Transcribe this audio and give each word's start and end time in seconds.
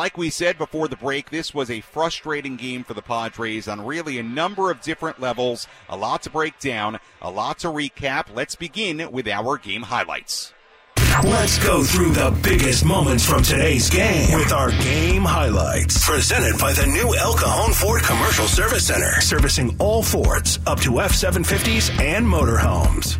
Like 0.00 0.16
we 0.16 0.30
said 0.30 0.56
before 0.56 0.88
the 0.88 0.96
break, 0.96 1.28
this 1.28 1.52
was 1.52 1.70
a 1.70 1.82
frustrating 1.82 2.56
game 2.56 2.84
for 2.84 2.94
the 2.94 3.02
Padres 3.02 3.68
on 3.68 3.84
really 3.84 4.18
a 4.18 4.22
number 4.22 4.70
of 4.70 4.80
different 4.80 5.20
levels. 5.20 5.66
A 5.90 5.96
lot 5.98 6.22
to 6.22 6.30
break 6.30 6.58
down, 6.58 6.98
a 7.20 7.30
lot 7.30 7.58
to 7.58 7.66
recap. 7.66 8.34
Let's 8.34 8.54
begin 8.54 9.12
with 9.12 9.28
our 9.28 9.58
game 9.58 9.82
highlights. 9.82 10.54
Let's 11.22 11.62
go 11.62 11.84
through 11.84 12.12
the 12.12 12.34
biggest 12.42 12.82
moments 12.82 13.26
from 13.26 13.42
today's 13.42 13.90
game 13.90 14.38
with 14.38 14.52
our 14.52 14.70
game 14.70 15.20
highlights. 15.22 16.02
Presented 16.08 16.58
by 16.58 16.72
the 16.72 16.86
new 16.86 17.14
El 17.16 17.34
Cajon 17.34 17.74
Ford 17.74 18.02
Commercial 18.02 18.46
Service 18.46 18.86
Center, 18.86 19.20
servicing 19.20 19.76
all 19.78 20.02
Fords 20.02 20.60
up 20.66 20.80
to 20.80 21.02
F 21.02 21.12
750s 21.12 21.90
and 22.00 22.26
motorhomes. 22.26 23.18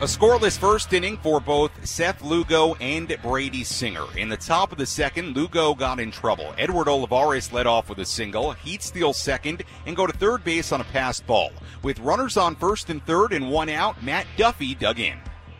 A 0.00 0.04
scoreless 0.04 0.56
first 0.56 0.94
inning 0.94 1.18
for 1.18 1.40
both 1.40 1.86
Seth 1.86 2.22
Lugo 2.22 2.74
and 2.76 3.14
Brady 3.22 3.62
Singer. 3.62 4.06
In 4.16 4.30
the 4.30 4.36
top 4.38 4.72
of 4.72 4.78
the 4.78 4.86
second, 4.86 5.36
Lugo 5.36 5.74
got 5.74 6.00
in 6.00 6.10
trouble. 6.10 6.54
Edward 6.56 6.88
Olivares 6.88 7.52
led 7.52 7.66
off 7.66 7.90
with 7.90 7.98
a 7.98 8.06
single. 8.06 8.52
He'd 8.52 8.80
steal 8.80 9.12
second 9.12 9.62
and 9.84 9.94
go 9.94 10.06
to 10.06 10.12
third 10.14 10.42
base 10.42 10.72
on 10.72 10.80
a 10.80 10.84
passed 10.84 11.26
ball. 11.26 11.52
With 11.82 11.98
runners 11.98 12.38
on 12.38 12.56
first 12.56 12.88
and 12.88 13.04
third 13.04 13.34
and 13.34 13.50
one 13.50 13.68
out, 13.68 14.02
Matt 14.02 14.26
Duffy 14.38 14.74
dug 14.74 15.00
in. 15.00 15.18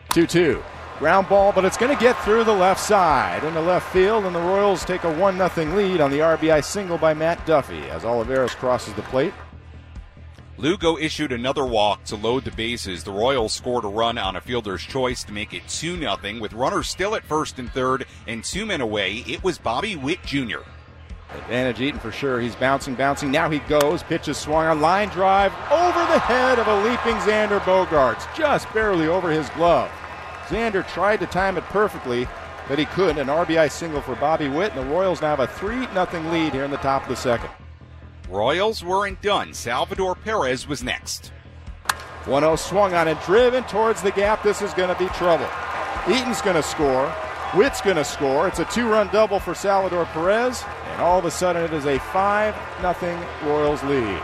2 0.09 0.25
2. 0.25 0.63
Ground 0.97 1.29
ball, 1.29 1.51
but 1.51 1.63
it's 1.63 1.77
going 1.77 1.95
to 1.95 2.03
get 2.03 2.19
through 2.23 2.43
the 2.43 2.51
left 2.51 2.79
side 2.79 3.43
into 3.43 3.61
left 3.61 3.93
field, 3.93 4.25
and 4.25 4.35
the 4.35 4.39
Royals 4.39 4.83
take 4.83 5.03
a 5.03 5.19
1 5.19 5.37
0 5.37 5.75
lead 5.75 6.01
on 6.01 6.09
the 6.09 6.17
RBI 6.17 6.63
single 6.63 6.97
by 6.97 7.13
Matt 7.13 7.45
Duffy 7.45 7.83
as 7.91 8.05
Olivares 8.05 8.55
crosses 8.55 8.95
the 8.95 9.03
plate. 9.03 9.35
Lugo 10.57 10.97
issued 10.97 11.31
another 11.31 11.65
walk 11.65 12.03
to 12.05 12.15
load 12.15 12.43
the 12.43 12.51
bases. 12.51 13.03
The 13.03 13.11
Royals 13.11 13.53
scored 13.53 13.85
a 13.85 13.87
run 13.87 14.17
on 14.17 14.35
a 14.35 14.41
fielder's 14.41 14.83
choice 14.83 15.23
to 15.23 15.31
make 15.31 15.53
it 15.53 15.67
2 15.67 15.97
0. 15.97 16.17
With 16.39 16.53
runners 16.53 16.87
still 16.87 17.15
at 17.15 17.23
first 17.23 17.57
and 17.57 17.71
third 17.71 18.05
and 18.27 18.43
two 18.43 18.65
men 18.65 18.81
away, 18.81 19.23
it 19.27 19.43
was 19.43 19.57
Bobby 19.57 19.95
Witt 19.95 20.21
Jr. 20.23 20.59
Advantage 21.33 21.79
Eaton 21.79 21.99
for 21.99 22.11
sure. 22.11 22.41
He's 22.41 22.55
bouncing, 22.55 22.95
bouncing. 22.95 23.31
Now 23.31 23.49
he 23.49 23.59
goes. 23.59 24.03
Pitches 24.03 24.37
swung 24.37 24.65
on 24.65 24.81
line 24.81 25.09
drive 25.09 25.53
over 25.71 25.99
the 26.11 26.19
head 26.19 26.59
of 26.59 26.67
a 26.67 26.83
leaping 26.83 27.15
Xander 27.21 27.59
Bogaerts. 27.61 28.27
just 28.35 28.71
barely 28.73 29.07
over 29.07 29.31
his 29.31 29.49
glove. 29.51 29.89
Xander 30.47 30.87
tried 30.89 31.21
to 31.21 31.27
time 31.27 31.57
it 31.57 31.63
perfectly, 31.65 32.27
but 32.67 32.77
he 32.77 32.85
couldn't. 32.85 33.17
An 33.19 33.27
RBI 33.27 33.71
single 33.71 34.01
for 34.01 34.15
Bobby 34.15 34.49
Witt, 34.49 34.73
and 34.73 34.81
the 34.81 34.93
Royals 34.93 35.21
now 35.21 35.35
have 35.35 35.39
a 35.39 35.47
3 35.47 35.87
0 35.87 36.31
lead 36.31 36.53
here 36.53 36.65
in 36.65 36.71
the 36.71 36.77
top 36.77 37.03
of 37.03 37.09
the 37.09 37.15
second. 37.15 37.49
Royals 38.31 38.81
weren't 38.81 39.21
done. 39.21 39.53
Salvador 39.53 40.15
Perez 40.15 40.65
was 40.65 40.81
next. 40.81 41.33
1 42.23 42.43
0 42.43 42.55
swung 42.55 42.93
on 42.93 43.09
and 43.09 43.19
driven 43.21 43.61
towards 43.65 44.01
the 44.01 44.11
gap. 44.11 44.41
This 44.41 44.61
is 44.61 44.73
going 44.73 44.87
to 44.87 44.97
be 44.97 45.09
trouble. 45.09 45.49
Eaton's 46.07 46.41
going 46.41 46.55
to 46.55 46.63
score. 46.63 47.13
Witt's 47.55 47.81
going 47.81 47.97
to 47.97 48.05
score. 48.05 48.47
It's 48.47 48.59
a 48.59 48.65
two 48.65 48.87
run 48.87 49.09
double 49.09 49.41
for 49.41 49.53
Salvador 49.53 50.05
Perez, 50.05 50.63
and 50.93 51.01
all 51.01 51.19
of 51.19 51.25
a 51.25 51.31
sudden 51.31 51.65
it 51.65 51.73
is 51.73 51.85
a 51.85 51.99
5 51.99 52.55
0 52.81 53.27
Royals 53.43 53.83
lead. 53.83 54.21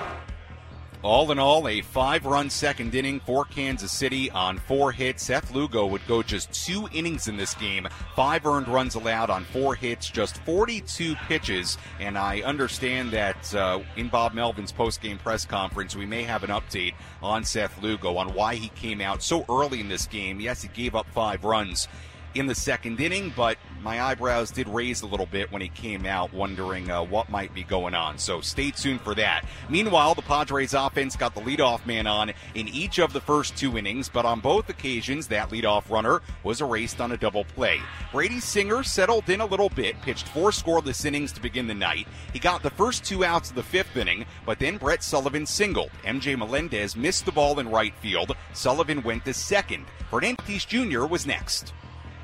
All 1.08 1.31
in 1.31 1.39
all, 1.39 1.69
a 1.69 1.80
five 1.80 2.25
run 2.25 2.50
second 2.50 2.94
inning 2.94 3.22
for 3.22 3.45
Kansas 3.45 3.94
City 3.94 4.30
on 4.31 4.58
four 4.58 4.91
hits. 4.91 5.23
Seth 5.23 5.53
Lugo 5.53 5.86
would 5.86 6.05
go 6.05 6.22
just 6.22 6.52
two 6.52 6.89
innings 6.91 7.30
in 7.30 7.38
this 7.38 7.53
game. 7.53 7.88
Five 8.14 8.45
earned 8.45 8.67
runs 8.67 8.95
allowed 8.95 9.30
on 9.30 9.45
four 9.45 9.73
hits, 9.73 10.09
just 10.09 10.39
42 10.39 11.16
pitches. 11.30 11.77
And 12.02 12.17
I 12.17 12.41
understand 12.41 13.11
that 13.11 13.55
uh, 13.55 13.80
in 13.95 14.09
Bob 14.09 14.33
Melvin's 14.33 14.73
post 14.73 14.99
game 14.99 15.17
press 15.17 15.45
conference, 15.45 15.95
we 15.95 16.05
may 16.05 16.23
have 16.23 16.44
an 16.44 16.49
update 16.49 16.94
on 17.23 17.45
Seth 17.45 17.81
Lugo 17.81 18.17
on 18.17 18.33
why 18.33 18.55
he 18.55 18.67
came 18.67 18.99
out 18.99 19.23
so 19.23 19.45
early 19.47 19.80
in 19.80 19.88
this 19.88 20.08
game. 20.08 20.42
Yes, 20.42 20.61
he 20.61 20.67
gave 20.67 20.94
up 20.94 21.08
five 21.14 21.45
runs 21.45 21.88
in 22.36 22.47
the 22.47 22.55
second 22.55 22.99
inning, 22.99 23.31
but 23.33 23.58
my 23.81 24.02
eyebrows 24.02 24.52
did 24.52 24.67
raise 24.67 25.02
a 25.02 25.08
little 25.08 25.25
bit 25.25 25.52
when 25.52 25.61
he 25.61 25.70
came 25.70 26.06
out, 26.06 26.33
wondering 26.33 26.89
uh, 26.89 27.03
what 27.03 27.30
might 27.30 27.53
be 27.53 27.64
going 27.64 27.94
on. 27.94 28.17
So 28.17 28.42
stay 28.42 28.72
tuned 28.72 29.02
for 29.02 29.16
that. 29.16 29.45
Meanwhile, 29.70 30.16
the 30.16 30.22
Padres 30.22 30.73
offense 30.73 31.16
got 31.16 31.36
the 31.36 31.42
leadoff 31.42 31.86
man 31.86 32.08
on 32.08 32.33
in 32.55 32.67
each 32.67 33.00
of 33.00 33.14
the 33.14 33.22
first 33.22 33.55
two 33.58 33.77
innings, 33.77 34.10
but 34.10 34.26
on 34.26 34.39
both 34.39 34.70
occasions, 34.70 35.27
that 35.27 35.49
leadoff 35.49 35.89
runner 35.89 36.21
was 36.43 36.61
erased 36.61 37.02
on 37.02 37.11
a 37.11 37.17
double 37.17 37.43
play. 37.43 37.80
Brady 38.11 38.39
Singer 38.39 38.83
settled 38.83 39.30
in 39.30 39.42
a 39.42 39.45
little 39.45 39.70
bit, 39.70 40.02
pitched 40.02 40.27
four 40.30 40.52
scoreless 40.52 41.05
innings 41.05 41.32
to 41.33 41.42
begin 41.42 41.67
the 41.67 41.73
night. 41.73 42.08
He 42.33 42.39
got 42.39 42.64
the 42.64 42.70
first 42.70 43.04
two 43.04 43.23
outs 43.23 43.49
of 43.49 43.55
the 43.55 43.64
fifth 43.64 43.95
inning, 43.95 44.26
but 44.45 44.60
then 44.60 44.77
Brett 44.77 45.04
Sullivan 45.04 45.45
singled. 45.45 45.92
MJ 46.04 46.37
Melendez 46.37 46.95
missed 46.95 47.26
the 47.26 47.32
ball 47.32 47.60
in 47.60 47.70
right 47.70 47.95
field. 47.95 48.36
Sullivan 48.54 49.04
went 49.04 49.26
to 49.26 49.33
second. 49.33 49.86
Fernandez 50.10 50.66
Jr. 50.66 51.05
was 51.05 51.26
next. 51.26 51.73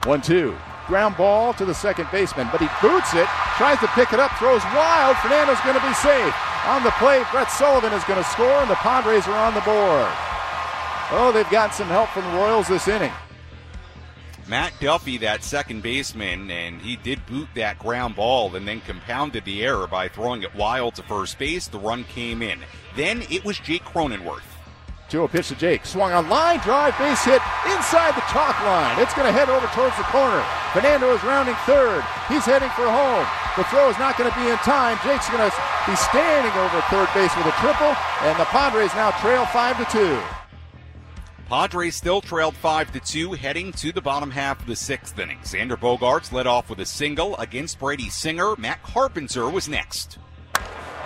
1 0.06 0.22
2. 0.22 0.56
Ground 0.88 1.16
ball 1.16 1.54
to 1.54 1.64
the 1.64 1.74
second 1.74 2.08
baseman, 2.12 2.50
but 2.52 2.60
he 2.60 2.68
boots 2.82 3.14
it, 3.14 3.28
tries 3.56 3.80
to 3.80 3.88
pick 3.96 4.12
it 4.12 4.20
up, 4.20 4.32
throws 4.38 4.64
wild. 4.76 5.16
Fernando's 5.18 5.60
going 5.62 5.80
to 5.80 5.88
be 5.88 5.94
safe. 5.94 6.36
On 6.68 6.84
the 6.84 6.92
play, 6.92 7.24
Brett 7.32 7.50
Sullivan 7.50 7.94
is 7.94 8.04
going 8.04 8.22
to 8.22 8.30
score, 8.30 8.60
and 8.60 8.70
the 8.70 8.76
Padres 8.76 9.28
are 9.28 9.38
on 9.38 9.54
the 9.54 9.62
board. 9.62 10.12
Oh, 11.12 11.32
they've 11.34 11.50
got 11.50 11.74
some 11.74 11.88
help 11.88 12.10
from 12.10 12.24
the 12.26 12.38
Royals 12.38 12.68
this 12.68 12.88
inning. 12.88 13.12
Matt 14.48 14.74
Duffy, 14.82 15.18
that 15.20 15.42
second 15.42 15.84
baseman, 15.84 16.52
and 16.52 16.82
he 16.82 16.98
did 16.98 17.26
boot 17.26 17.48
that 17.56 17.80
ground 17.80 18.18
ball 18.18 18.54
and 18.56 18.68
then 18.68 18.82
compounded 18.82 19.46
the 19.46 19.64
error 19.64 19.88
by 19.88 20.10
throwing 20.10 20.44
it 20.44 20.54
wild 20.54 20.96
to 20.96 21.04
first 21.04 21.40
base. 21.40 21.68
The 21.68 21.80
run 21.80 22.04
came 22.04 22.42
in. 22.42 22.60
Then 22.98 23.22
it 23.30 23.46
was 23.46 23.58
Jake 23.58 23.86
Cronenworth. 23.86 24.53
2 25.14 25.28
pitch 25.28 25.50
to 25.50 25.56
Jake. 25.56 25.86
Swung 25.86 26.12
on 26.12 26.28
line 26.28 26.58
drive, 26.62 26.98
base 26.98 27.24
hit 27.24 27.40
inside 27.70 28.18
the 28.18 28.26
chalk 28.34 28.58
line. 28.66 28.98
It's 28.98 29.14
going 29.14 29.30
to 29.30 29.32
head 29.32 29.48
over 29.48 29.68
towards 29.68 29.96
the 29.96 30.10
corner. 30.10 30.42
Fernando 30.74 31.14
is 31.14 31.22
rounding 31.24 31.54
third. 31.70 32.02
He's 32.28 32.46
heading 32.46 32.74
for 32.74 32.90
home. 32.90 33.22
The 33.56 33.64
throw 33.70 33.94
is 33.94 34.00
not 34.00 34.18
going 34.18 34.32
to 34.32 34.36
be 34.36 34.50
in 34.50 34.58
time. 34.66 34.98
Jake's 35.06 35.30
going 35.30 35.46
to 35.46 35.56
be 35.86 35.96
standing 35.96 36.52
over 36.58 36.82
third 36.90 37.14
base 37.14 37.30
with 37.38 37.46
a 37.46 37.54
triple, 37.62 37.94
and 38.26 38.40
the 38.40 38.50
Padres 38.50 38.90
now 38.96 39.12
trail 39.22 39.46
5 39.46 39.86
to 39.86 39.98
2. 39.98 40.20
Padres 41.48 41.96
still 41.96 42.20
trailed 42.20 42.56
5 42.56 42.94
to 42.94 43.00
2 43.00 43.34
heading 43.34 43.72
to 43.74 43.92
the 43.92 44.02
bottom 44.02 44.32
half 44.32 44.62
of 44.62 44.66
the 44.66 44.76
sixth 44.76 45.20
inning. 45.20 45.38
Xander 45.44 45.78
Bogaerts 45.78 46.32
led 46.32 46.48
off 46.48 46.72
with 46.72 46.80
a 46.80 46.88
single 46.88 47.38
against 47.38 47.78
Brady 47.78 48.10
Singer. 48.10 48.56
Matt 48.58 48.82
Carpenter 48.82 49.48
was 49.48 49.70
next. 49.70 50.18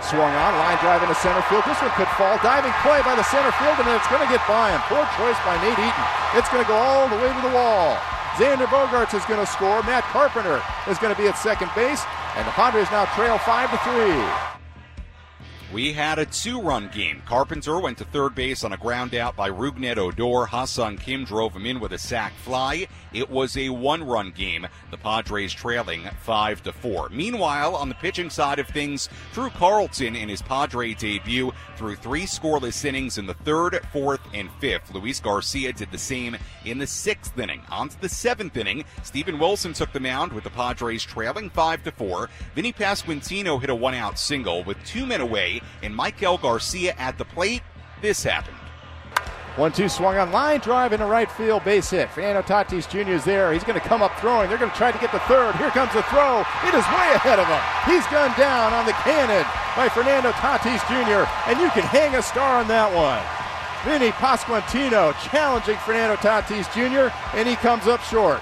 Swung 0.00 0.30
on, 0.30 0.52
line 0.62 0.78
drive 0.78 1.02
into 1.02 1.14
center 1.18 1.42
field. 1.50 1.64
This 1.66 1.80
one 1.82 1.90
could 1.98 2.08
fall. 2.14 2.38
Diving 2.42 2.72
play 2.86 3.02
by 3.02 3.18
the 3.18 3.26
center 3.26 3.50
field, 3.58 3.76
and 3.82 3.88
it's 3.90 4.06
going 4.06 4.22
to 4.22 4.30
get 4.30 4.40
by 4.46 4.70
him. 4.70 4.80
Poor 4.86 5.02
choice 5.18 5.36
by 5.42 5.58
Nate 5.60 5.74
Eaton. 5.74 6.06
It's 6.38 6.48
going 6.48 6.62
to 6.62 6.68
go 6.68 6.78
all 6.78 7.08
the 7.08 7.16
way 7.16 7.28
to 7.28 7.42
the 7.42 7.54
wall. 7.54 7.98
Xander 8.38 8.70
Bogaerts 8.70 9.14
is 9.14 9.24
going 9.26 9.40
to 9.40 9.46
score. 9.46 9.82
Matt 9.82 10.04
Carpenter 10.14 10.62
is 10.88 10.98
going 10.98 11.14
to 11.14 11.20
be 11.20 11.26
at 11.26 11.36
second 11.36 11.70
base, 11.74 12.04
and 12.36 12.46
the 12.46 12.52
Padres 12.52 12.90
now 12.90 13.04
trail 13.18 13.38
5 13.38 13.70
to 13.70 13.78
3. 14.54 14.57
We 15.70 15.92
had 15.92 16.18
a 16.18 16.24
two 16.24 16.62
run 16.62 16.88
game. 16.88 17.22
Carpenter 17.26 17.78
went 17.78 17.98
to 17.98 18.04
third 18.06 18.34
base 18.34 18.64
on 18.64 18.72
a 18.72 18.78
ground 18.78 19.14
out 19.14 19.36
by 19.36 19.50
Rougned 19.50 19.98
Odor. 19.98 20.46
Ha-Seong 20.46 20.98
Kim 20.98 21.24
drove 21.24 21.54
him 21.54 21.66
in 21.66 21.78
with 21.78 21.92
a 21.92 21.98
sac 21.98 22.32
fly. 22.36 22.88
It 23.12 23.28
was 23.28 23.54
a 23.54 23.68
one 23.68 24.02
run 24.02 24.30
game. 24.30 24.66
The 24.90 24.96
Padres 24.96 25.52
trailing 25.52 26.08
5 26.22 26.62
to 26.62 26.72
4. 26.72 27.10
Meanwhile, 27.10 27.76
on 27.76 27.90
the 27.90 27.94
pitching 27.96 28.30
side 28.30 28.58
of 28.58 28.66
things, 28.68 29.10
Drew 29.34 29.50
Carlton 29.50 30.16
in 30.16 30.30
his 30.30 30.40
Padre 30.40 30.94
debut 30.94 31.52
threw 31.76 31.96
three 31.96 32.24
scoreless 32.24 32.86
innings 32.86 33.18
in 33.18 33.26
the 33.26 33.34
third, 33.34 33.78
fourth, 33.92 34.22
and 34.32 34.48
fifth. 34.60 34.94
Luis 34.94 35.20
Garcia 35.20 35.74
did 35.74 35.90
the 35.90 35.98
same 35.98 36.34
in 36.64 36.78
the 36.78 36.86
sixth 36.86 37.38
inning. 37.38 37.60
On 37.70 37.90
to 37.90 38.00
the 38.00 38.08
seventh 38.08 38.56
inning, 38.56 38.84
Steven 39.02 39.38
Wilson 39.38 39.74
took 39.74 39.92
the 39.92 40.00
mound 40.00 40.32
with 40.32 40.44
the 40.44 40.50
Padres 40.50 41.04
trailing 41.04 41.50
5 41.50 41.84
to 41.84 41.92
4. 41.92 42.30
Vinny 42.54 42.72
Pasquantino 42.72 43.60
hit 43.60 43.68
a 43.68 43.74
one 43.74 43.94
out 43.94 44.18
single 44.18 44.64
with 44.64 44.82
two 44.84 45.04
men 45.04 45.20
away 45.20 45.57
and 45.82 45.94
Maikel 45.94 46.40
Garcia 46.40 46.94
at 46.98 47.18
the 47.18 47.24
plate. 47.24 47.62
This 48.00 48.22
happened. 48.22 48.56
One 49.56 49.72
two 49.72 49.88
swung 49.88 50.16
on 50.16 50.30
line 50.30 50.60
drive 50.60 50.92
into 50.92 51.06
right 51.06 51.28
field 51.28 51.64
base 51.64 51.90
hit. 51.90 52.10
Fernando 52.10 52.42
Tatis 52.42 52.88
Jr. 52.88 53.10
is 53.10 53.24
there. 53.24 53.52
He's 53.52 53.64
going 53.64 53.78
to 53.78 53.84
come 53.84 54.02
up 54.02 54.16
throwing. 54.20 54.48
They're 54.48 54.56
going 54.56 54.70
to 54.70 54.76
try 54.76 54.92
to 54.92 54.98
get 54.98 55.10
the 55.10 55.18
third. 55.26 55.56
Here 55.56 55.70
comes 55.70 55.92
the 55.92 56.02
throw. 56.04 56.46
It 56.62 56.74
is 56.74 56.86
way 56.94 57.10
ahead 57.18 57.40
of 57.40 57.46
him. 57.50 57.58
He's 57.90 58.06
gunned 58.06 58.36
down 58.36 58.72
on 58.72 58.86
the 58.86 58.92
cannon 59.02 59.44
by 59.74 59.88
Fernando 59.88 60.30
Tatis 60.30 60.78
Jr. 60.86 61.28
And 61.50 61.58
you 61.58 61.70
can 61.70 61.82
hang 61.82 62.14
a 62.14 62.22
star 62.22 62.60
on 62.60 62.68
that 62.68 62.94
one. 62.94 63.18
Vinny 63.84 64.12
Pasquantino 64.12 65.12
challenging 65.28 65.76
Fernando 65.78 66.14
Tatis 66.16 66.70
Jr. 66.72 67.12
and 67.36 67.48
he 67.48 67.56
comes 67.56 67.88
up 67.88 68.00
short. 68.02 68.40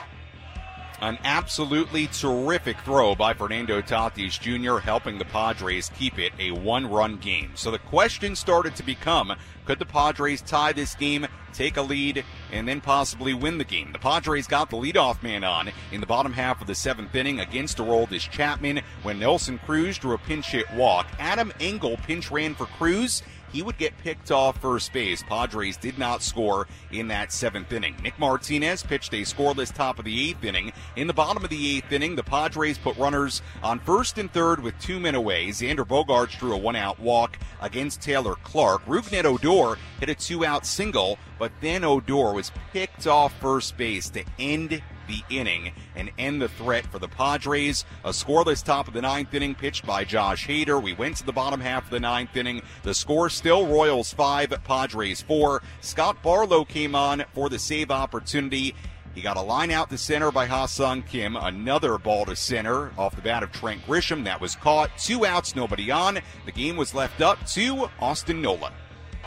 An 1.00 1.18
absolutely 1.24 2.06
terrific 2.06 2.80
throw 2.80 3.14
by 3.14 3.34
Fernando 3.34 3.82
Tatis 3.82 4.40
Jr., 4.40 4.78
helping 4.78 5.18
the 5.18 5.26
Padres 5.26 5.90
keep 5.98 6.18
it 6.18 6.32
a 6.38 6.52
one 6.52 6.90
run 6.90 7.18
game. 7.18 7.50
So 7.54 7.70
the 7.70 7.78
question 7.78 8.34
started 8.34 8.74
to 8.76 8.82
become 8.82 9.34
could 9.66 9.78
the 9.80 9.84
Padres 9.84 10.42
tie 10.42 10.72
this 10.72 10.94
game, 10.94 11.26
take 11.52 11.76
a 11.76 11.82
lead, 11.82 12.24
and 12.52 12.68
then 12.68 12.80
possibly 12.80 13.34
win 13.34 13.58
the 13.58 13.64
game? 13.64 13.90
The 13.92 13.98
Padres 13.98 14.46
got 14.46 14.70
the 14.70 14.76
leadoff 14.76 15.22
man 15.24 15.42
on 15.42 15.70
in 15.90 16.00
the 16.00 16.06
bottom 16.06 16.32
half 16.32 16.60
of 16.60 16.68
the 16.68 16.74
seventh 16.74 17.14
inning 17.14 17.40
against 17.40 17.78
Aroldis 17.78 18.30
Chapman 18.30 18.80
when 19.02 19.18
Nelson 19.18 19.58
Cruz 19.58 19.98
drew 19.98 20.14
a 20.14 20.18
pinch 20.18 20.52
hit 20.52 20.72
walk. 20.74 21.08
Adam 21.18 21.52
Engel 21.58 21.96
pinch 22.06 22.30
ran 22.30 22.54
for 22.54 22.66
Cruz. 22.66 23.24
He 23.56 23.62
would 23.62 23.78
get 23.78 23.96
picked 23.96 24.30
off 24.30 24.60
first 24.60 24.92
base. 24.92 25.22
Padres 25.22 25.78
did 25.78 25.98
not 25.98 26.22
score 26.22 26.68
in 26.92 27.08
that 27.08 27.32
seventh 27.32 27.72
inning. 27.72 27.96
Nick 28.02 28.18
Martinez 28.18 28.82
pitched 28.82 29.14
a 29.14 29.22
scoreless 29.22 29.72
top 29.74 29.98
of 29.98 30.04
the 30.04 30.28
eighth 30.28 30.44
inning. 30.44 30.74
In 30.94 31.06
the 31.06 31.14
bottom 31.14 31.42
of 31.42 31.48
the 31.48 31.78
eighth 31.78 31.90
inning, 31.90 32.16
the 32.16 32.22
Padres 32.22 32.76
put 32.76 32.98
runners 32.98 33.40
on 33.62 33.78
first 33.78 34.18
and 34.18 34.30
third 34.30 34.62
with 34.62 34.78
two 34.78 35.00
men 35.00 35.14
away. 35.14 35.46
Xander 35.46 35.88
Bogaerts 35.88 36.38
drew 36.38 36.52
a 36.52 36.58
one 36.58 36.76
out 36.76 37.00
walk 37.00 37.38
against 37.62 38.02
Taylor 38.02 38.34
Clarke. 38.44 38.84
Rougned 38.84 39.24
Odor 39.24 39.80
hit 40.00 40.10
a 40.10 40.14
two 40.14 40.44
out 40.44 40.66
single, 40.66 41.18
but 41.38 41.50
then 41.62 41.82
Odor 41.82 42.34
was 42.34 42.52
picked 42.74 43.06
off 43.06 43.32
first 43.40 43.78
base 43.78 44.10
to 44.10 44.22
end 44.38 44.82
the 45.06 45.22
inning 45.30 45.72
and 45.94 46.10
end 46.18 46.40
the 46.40 46.48
threat 46.48 46.86
for 46.86 46.98
the 46.98 47.08
Padres. 47.08 47.84
A 48.04 48.10
scoreless 48.10 48.64
top 48.64 48.88
of 48.88 48.94
the 48.94 49.02
ninth 49.02 49.32
inning 49.34 49.54
pitched 49.54 49.86
by 49.86 50.04
Josh 50.04 50.46
Hader. 50.46 50.82
We 50.82 50.92
went 50.92 51.16
to 51.16 51.26
the 51.26 51.32
bottom 51.32 51.60
half 51.60 51.84
of 51.84 51.90
the 51.90 52.00
ninth 52.00 52.36
inning. 52.36 52.62
The 52.82 52.94
score 52.94 53.30
still 53.30 53.66
Royals 53.66 54.12
5, 54.12 54.54
Padres 54.64 55.22
4. 55.22 55.62
Scott 55.80 56.22
Barlow 56.22 56.64
came 56.64 56.94
on 56.94 57.24
for 57.34 57.48
the 57.48 57.58
save 57.58 57.90
opportunity. 57.90 58.74
He 59.14 59.22
got 59.22 59.38
a 59.38 59.42
line 59.42 59.70
out 59.70 59.88
to 59.88 59.96
center 59.96 60.30
by 60.30 60.44
Ha-Seong 60.44 61.06
Kim. 61.06 61.36
Another 61.36 61.96
ball 61.96 62.26
to 62.26 62.36
center 62.36 62.92
off 62.98 63.16
the 63.16 63.22
bat 63.22 63.42
of 63.42 63.50
Trent 63.50 63.80
Grisham. 63.86 64.24
That 64.24 64.42
was 64.42 64.56
caught. 64.56 64.90
Two 64.98 65.24
outs, 65.24 65.56
nobody 65.56 65.90
on. 65.90 66.18
The 66.44 66.52
game 66.52 66.76
was 66.76 66.94
left 66.94 67.22
up 67.22 67.44
to 67.46 67.88
Austin 67.98 68.42
Nola. 68.42 68.72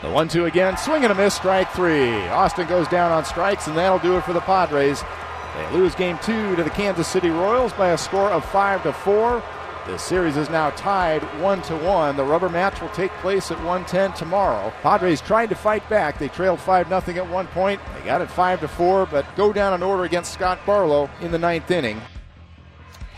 The 0.00 0.08
one 0.08 0.28
two 0.28 0.46
again, 0.46 0.78
swing 0.78 1.02
and 1.02 1.12
a 1.12 1.14
miss, 1.14 1.34
strike 1.34 1.70
three. 1.72 2.08
Austin 2.28 2.66
goes 2.68 2.88
down 2.88 3.12
on 3.12 3.24
strikes, 3.24 3.66
and 3.66 3.76
that'll 3.76 3.98
do 3.98 4.16
it 4.16 4.24
for 4.24 4.32
the 4.32 4.40
Padres. 4.40 5.02
They 5.60 5.70
lose 5.72 5.94
game 5.94 6.18
two 6.22 6.56
to 6.56 6.64
the 6.64 6.70
Kansas 6.70 7.06
City 7.06 7.28
Royals 7.28 7.74
by 7.74 7.90
a 7.90 7.98
score 7.98 8.30
of 8.30 8.46
five 8.46 8.82
to 8.84 8.94
four. 8.94 9.42
The 9.86 9.98
series 9.98 10.38
is 10.38 10.48
now 10.48 10.70
tied 10.70 11.22
one 11.40 11.60
to 11.62 11.76
one. 11.76 12.16
The 12.16 12.24
rubber 12.24 12.48
match 12.48 12.80
will 12.80 12.88
take 12.90 13.10
place 13.18 13.50
at 13.50 13.58
110 13.58 14.14
tomorrow. 14.14 14.72
Padres 14.80 15.20
tried 15.20 15.50
to 15.50 15.54
fight 15.54 15.86
back. 15.90 16.18
They 16.18 16.28
trailed 16.28 16.60
five 16.60 16.88
0 16.88 17.00
at 17.22 17.30
one 17.30 17.46
point. 17.48 17.78
They 17.94 18.04
got 18.06 18.22
it 18.22 18.30
five 18.30 18.60
to 18.60 18.68
four, 18.68 19.04
but 19.04 19.26
go 19.36 19.52
down 19.52 19.74
in 19.74 19.82
order 19.82 20.04
against 20.04 20.32
Scott 20.32 20.58
Barlow 20.64 21.10
in 21.20 21.30
the 21.30 21.38
ninth 21.38 21.70
inning. 21.70 22.00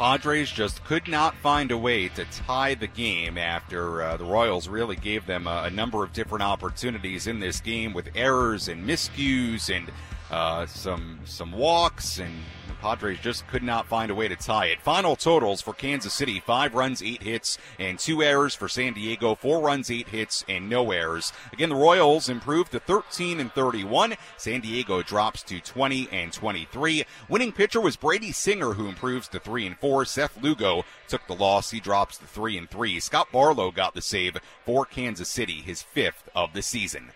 Padres 0.03 0.51
just 0.51 0.83
could 0.83 1.07
not 1.07 1.33
find 1.37 1.71
a 1.71 1.79
way 1.79 2.09
to 2.09 2.25
tie 2.25 2.75
the 2.75 2.89
game 2.89 3.39
after 3.39 4.03
uh, 4.03 4.17
the 4.17 4.25
Royals 4.25 4.67
really 4.67 4.97
gave 4.97 5.27
them 5.27 5.47
a, 5.47 5.63
a, 5.67 5.71
number 5.71 6.03
of 6.03 6.13
different 6.13 6.43
opportunities 6.43 7.29
in 7.29 7.39
this 7.39 7.61
game 7.61 7.93
with 7.93 8.09
errors 8.17 8.67
and 8.67 8.85
miscues 8.85 9.73
and 9.73 9.93
uh, 10.33 10.67
some 10.67 11.21
some 11.25 11.53
walks 11.53 12.19
and 12.19 12.35
Padres 12.83 13.21
just 13.21 13.47
could 13.47 13.63
not 13.63 13.87
find 13.87 14.11
a 14.11 14.15
way 14.15 14.27
to 14.27 14.35
tie 14.35 14.67
it. 14.67 14.81
Final 14.81 15.15
totals 15.15 15.61
for 15.61 15.73
Kansas 15.73 16.13
City: 16.13 16.41
five 16.41 16.75
runs, 16.75 17.01
eight 17.01 17.23
hits, 17.23 17.57
and 17.79 17.97
two 17.97 18.25
errors. 18.25 18.57
For 18.57 18.69
San 18.69 18.93
Diego, 18.93 19.37
four 19.37 19.61
runs, 19.61 19.89
eight 19.89 20.09
hits, 20.09 20.45
and 20.49 20.69
no 20.69 20.91
errors. 20.91 21.33
Again, 21.53 21.69
the 21.69 21.77
Royals 21.77 22.29
improved 22.29 22.73
to 22.73 22.81
13 22.81 23.39
and 23.39 23.53
31. 23.53 24.17
San 24.37 24.61
Diego 24.61 25.01
drops 25.01 25.45
to 25.45 25.61
20 25.61 26.09
and 26.11 26.33
23. 26.33 27.05
Winning 27.29 27.53
pitcher 27.53 27.81
was 27.81 27.97
Brady 27.97 28.33
Singer, 28.33 28.73
who 28.73 28.89
improves 28.89 29.29
to 29.29 29.39
three 29.39 29.65
and 29.65 29.79
four. 29.79 30.05
Seth 30.05 30.43
Lugo 30.43 30.85
took 31.07 31.25
the 31.29 31.37
loss; 31.37 31.71
he 31.71 31.79
drops 31.79 32.19
to 32.19 32.27
three 32.27 32.59
and 32.59 32.69
three. 32.69 32.99
Scott 32.99 33.29
Barlow 33.31 33.71
got 33.71 33.95
the 33.95 34.03
save 34.03 34.39
for 34.67 34.85
Kansas 34.85 35.29
City, 35.29 35.63
his 35.63 35.83
fifth 35.83 36.29
of 36.35 36.53
the 36.53 36.63
season. 36.63 37.11